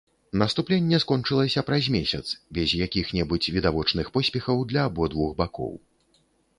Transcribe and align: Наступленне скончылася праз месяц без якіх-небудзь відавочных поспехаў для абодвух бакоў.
Наступленне 0.41 0.99
скончылася 1.03 1.63
праз 1.67 1.91
месяц 1.97 2.23
без 2.59 2.75
якіх-небудзь 2.85 3.53
відавочных 3.59 4.13
поспехаў 4.19 4.67
для 4.75 4.81
абодвух 4.91 5.29
бакоў. 5.41 5.73